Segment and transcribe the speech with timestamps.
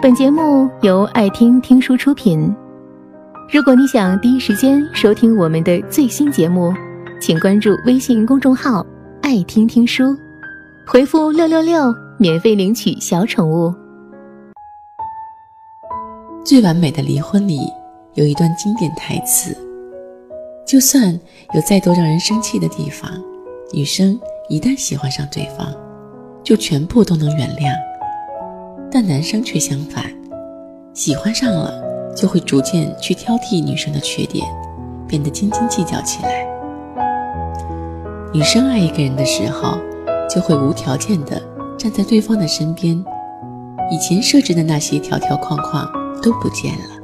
[0.00, 2.54] 本节目由爱听听书出品。
[3.52, 6.72] 如果你想第一时间收听我们的最新节目，
[7.20, 8.86] 请关注微信公众号
[9.22, 10.16] “爱听听书”，
[10.86, 13.66] 回复“六六六”免费领取小宠物。
[16.44, 17.58] 《最完美的离婚》里
[18.14, 19.52] 有一段经典台词
[20.64, 21.12] ：“就算
[21.54, 23.10] 有再多让人生气的地方，
[23.72, 24.16] 女生
[24.48, 25.74] 一旦喜欢上对方，
[26.44, 27.72] 就全部都能原谅。”
[28.90, 30.04] 但男生却相反，
[30.94, 31.72] 喜欢上了
[32.16, 34.46] 就会逐渐去挑剔女生的缺点，
[35.06, 36.46] 变得斤斤计较起来。
[38.32, 39.78] 女生爱一个人的时候，
[40.28, 41.40] 就会无条件的
[41.78, 43.04] 站在对方的身边，
[43.90, 45.86] 以前设置的那些条条框框
[46.22, 46.96] 都不见了。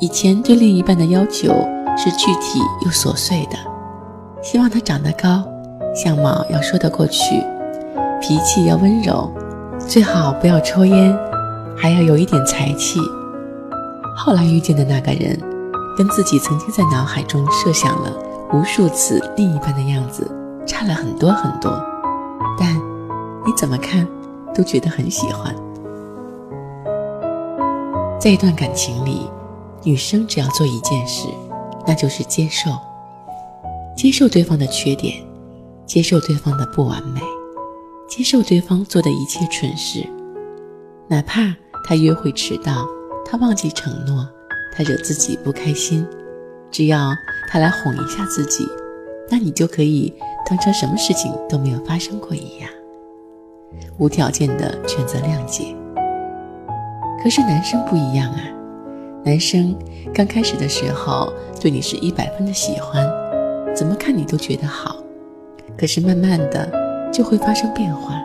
[0.00, 1.52] 以前对另一半的要求
[1.96, 3.56] 是具体又琐碎的，
[4.42, 5.44] 希望他长得高，
[5.94, 7.42] 相貌要说得过去。
[8.20, 9.30] 脾气要温柔，
[9.86, 11.16] 最好不要抽烟，
[11.76, 12.98] 还要有一点才气。
[14.16, 15.38] 后来遇见的那个人，
[15.96, 18.12] 跟自己曾经在脑海中设想了
[18.52, 20.28] 无数次另一半的样子
[20.66, 21.70] 差了很多很多，
[22.58, 22.74] 但
[23.46, 24.06] 你怎么看
[24.54, 25.54] 都觉得很喜欢。
[28.18, 29.28] 在一段感情里，
[29.82, 31.28] 女生只要做一件事，
[31.86, 32.70] 那就是接受，
[33.96, 35.22] 接受对方的缺点，
[35.86, 37.20] 接受对方的不完美。
[38.06, 40.06] 接受对方做的一切蠢事，
[41.08, 42.86] 哪怕他约会迟到，
[43.24, 44.28] 他忘记承诺，
[44.72, 46.06] 他惹自己不开心，
[46.70, 47.12] 只要
[47.48, 48.68] 他来哄一下自己，
[49.30, 50.14] 那你就可以
[50.48, 52.70] 当成什么事情都没有发生过一样，
[53.98, 55.74] 无条件的选择谅解。
[57.22, 58.40] 可是男生不一样啊，
[59.24, 59.74] 男生
[60.12, 63.10] 刚开始的时候对你是一百分的喜欢，
[63.74, 64.96] 怎么看你都觉得好，
[65.76, 66.83] 可是慢慢的。
[67.14, 68.20] 就会发生变化。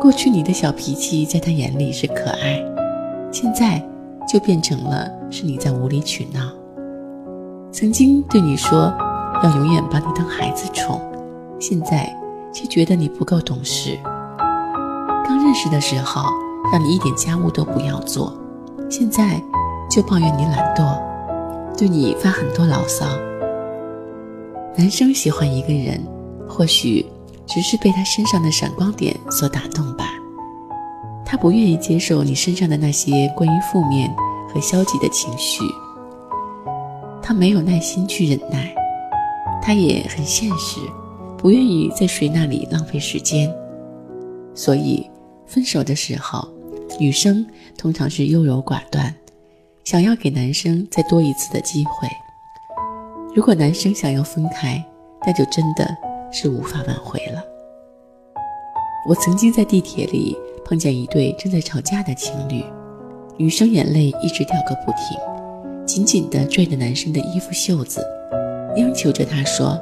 [0.00, 2.62] 过去你的小脾气在他眼里是可爱，
[3.32, 3.82] 现在
[4.28, 6.40] 就变成了是你在无理取闹。
[7.72, 8.94] 曾经对你说
[9.42, 11.00] 要永远把你当孩子宠，
[11.58, 12.08] 现在
[12.52, 13.98] 却觉得你不够懂事。
[15.24, 16.22] 刚认识的时候
[16.72, 18.32] 让你一点家务都不要做，
[18.88, 19.42] 现在
[19.90, 20.96] 就抱怨你懒惰，
[21.76, 23.06] 对你发很多牢骚。
[24.76, 26.00] 男生喜欢一个人，
[26.48, 27.04] 或许。
[27.46, 30.06] 只是被他身上的闪光点所打动吧，
[31.24, 34.10] 他不愿意接受你身上的那些关于负面
[34.48, 35.62] 和消极的情绪，
[37.22, 38.74] 他没有耐心去忍耐，
[39.60, 40.80] 他也很现实，
[41.36, 43.52] 不愿意在谁那里浪费时间，
[44.54, 45.08] 所以
[45.46, 46.48] 分手的时候，
[46.98, 49.14] 女生通常是优柔寡断，
[49.84, 52.08] 想要给男生再多一次的机会。
[53.34, 54.82] 如果男生想要分开，
[55.26, 56.11] 那就真的。
[56.32, 57.44] 是无法挽回了。
[59.08, 62.64] 我曾经在地铁里碰见一对正在吵架的情侣，
[63.36, 65.18] 女生眼泪一直掉个不停，
[65.84, 68.00] 紧紧地拽着男生的衣服袖子，
[68.76, 69.78] 央求着他说：“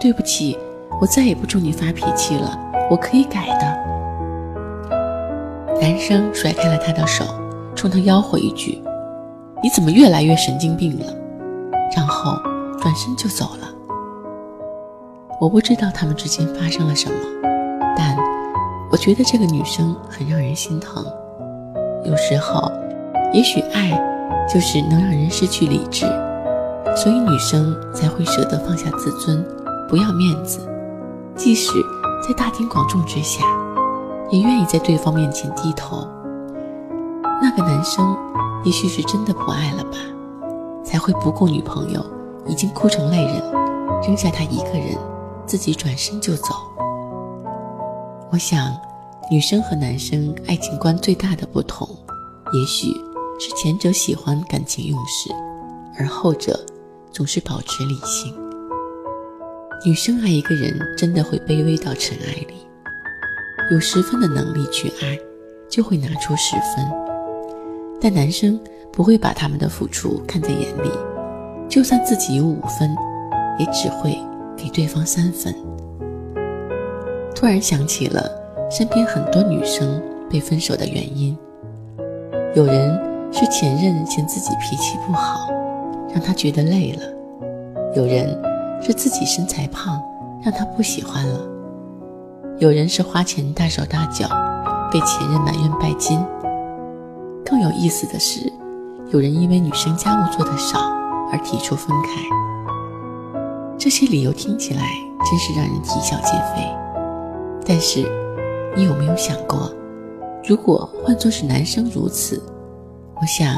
[0.00, 0.58] 对不起，
[1.00, 2.58] 我再也不冲你发脾气了，
[2.90, 3.86] 我可以改的。”
[5.80, 7.24] 男生甩开了她的手，
[7.74, 8.82] 冲她吆喝一句
[9.62, 11.06] ：“你怎么越来越神经病了？”
[11.94, 12.36] 然后
[12.80, 13.75] 转身就走了。
[15.38, 17.16] 我不知道他们之间发生了什么，
[17.94, 18.16] 但
[18.90, 21.04] 我觉得这个女生很让人心疼。
[22.04, 22.72] 有时候，
[23.34, 23.90] 也许爱
[24.48, 26.06] 就是能让人失去理智，
[26.96, 29.44] 所以女生才会舍得放下自尊，
[29.90, 30.60] 不要面子，
[31.34, 31.70] 即使
[32.26, 33.44] 在大庭广众之下，
[34.30, 36.08] 也愿意在对方面前低头。
[37.42, 38.16] 那个男生
[38.64, 39.98] 也许是真的不爱了吧，
[40.82, 42.02] 才会不顾女朋友
[42.46, 43.42] 已经哭成泪人，
[44.02, 44.96] 扔下他一个人。
[45.46, 46.54] 自己转身就走。
[48.30, 48.76] 我想，
[49.30, 51.88] 女生和男生爱情观最大的不同，
[52.52, 52.88] 也许
[53.38, 55.30] 是前者喜欢感情用事，
[55.98, 56.58] 而后者
[57.12, 58.34] 总是保持理性。
[59.84, 62.66] 女生爱一个人，真的会卑微到尘埃里，
[63.70, 65.18] 有十分的能力去爱，
[65.68, 66.86] 就会拿出十分。
[68.00, 68.58] 但男生
[68.92, 70.90] 不会把他们的付出看在眼里，
[71.68, 72.94] 就算自己有五分，
[73.58, 74.18] 也只会。
[74.56, 75.54] 给对方三分。
[77.34, 78.22] 突然想起了
[78.70, 81.36] 身边很多女生被分手的原因，
[82.54, 82.98] 有人
[83.30, 85.50] 是前任嫌自己脾气不好，
[86.12, 87.02] 让他觉得累了；
[87.94, 88.26] 有人
[88.80, 90.02] 是自己身材胖，
[90.42, 91.38] 让他不喜欢了；
[92.58, 94.26] 有人是花钱大手大脚，
[94.90, 96.18] 被前任埋怨拜金。
[97.44, 98.52] 更有意思的是，
[99.10, 100.78] 有人因为女生家务做得少
[101.30, 102.55] 而提出分开。
[103.78, 104.82] 这些理由听起来
[105.28, 106.62] 真是让人啼笑皆非，
[107.66, 108.00] 但是
[108.74, 109.70] 你有没有想过，
[110.44, 112.42] 如果换作是男生如此，
[113.20, 113.54] 我想，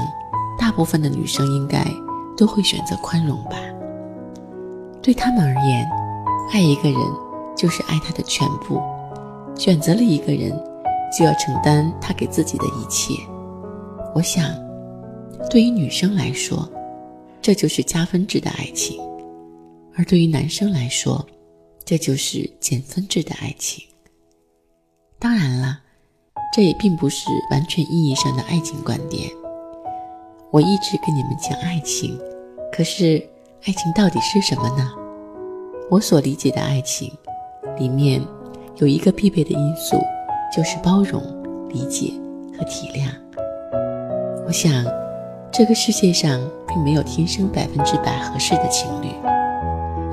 [0.59, 1.85] 大部分的女生应该
[2.37, 3.57] 都会选择宽容吧。
[5.01, 5.89] 对他们而言，
[6.53, 7.01] 爱一个人
[7.57, 8.81] 就是爱他的全部，
[9.55, 10.51] 选择了一个人，
[11.17, 13.15] 就要承担他给自己的一切。
[14.15, 14.45] 我想，
[15.49, 16.69] 对于女生来说，
[17.41, 18.99] 这就是加分制的爱情；
[19.99, 21.27] 而对于男生来说，
[21.85, 23.85] 这就是减分制的爱情。
[25.19, 25.81] 当然了。
[26.51, 29.31] 这也并不是完全意义上的爱情观点。
[30.51, 32.19] 我一直跟你们讲爱情，
[32.73, 33.23] 可是
[33.67, 34.91] 爱情到底是什么呢？
[35.91, 37.13] 我所理解的爱情，
[37.77, 38.21] 里面
[38.77, 40.01] 有一个必备的因素，
[40.51, 41.23] 就是包容、
[41.69, 42.15] 理解
[42.57, 43.09] 和体谅。
[44.47, 44.85] 我想，
[45.53, 49.09] 这个世界上并没有天生百分之百合适的情侣，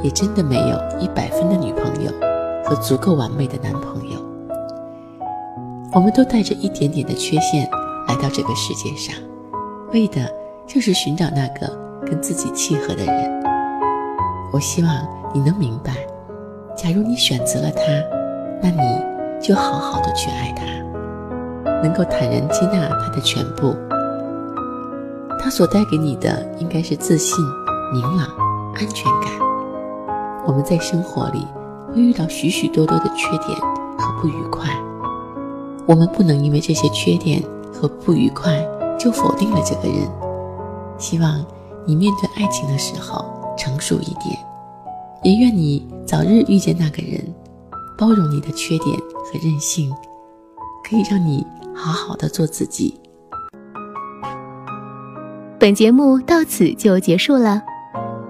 [0.06, 2.12] 也真的没有一百分的女朋友
[2.64, 4.20] 和足够完美的男朋友。
[5.94, 7.68] 我们都带着一点点的缺陷
[8.08, 9.16] 来到这个世界上，
[9.94, 10.32] 为的
[10.68, 11.68] 就是寻找那个
[12.06, 13.44] 跟自己契合的人。
[14.54, 14.94] 我希望
[15.34, 15.94] 你能明白，
[16.78, 17.82] 假如你选择了他，
[18.62, 19.02] 那你
[19.42, 20.66] 就好好的去爱他，
[21.82, 23.76] 能够坦然接纳他的全部。
[25.40, 27.44] 他所带给你的应该是自信、
[27.92, 28.28] 明朗、
[28.76, 29.45] 安全感。
[30.48, 31.46] 我们在生活里
[31.88, 33.60] 会遇到许许多多的缺点
[33.98, 34.70] 和不愉快。
[35.88, 38.64] 我们不能因为这些缺点和不愉快
[39.00, 40.08] 就否定了这个人。
[40.98, 41.46] 希望
[41.86, 43.26] 你面对爱情的时候
[43.58, 44.38] 成熟一点，
[45.24, 47.22] 也愿你早日遇见那个人，
[47.98, 49.92] 包容你的缺点和任性，
[50.90, 51.46] 可以让你
[51.76, 53.00] 好好的做自己。
[55.60, 57.62] 本节目到此就结束了，